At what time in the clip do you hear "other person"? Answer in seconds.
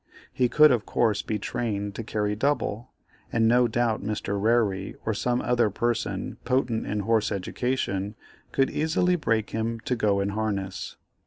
5.43-6.37